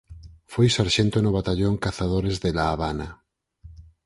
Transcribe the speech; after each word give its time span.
Foi 0.51 0.67
sarxento 0.77 1.17
no 1.21 1.31
Batallón 1.37 1.75
Cazadores 1.83 2.35
de 2.43 2.49
La 2.57 2.65
Habana. 2.73 3.09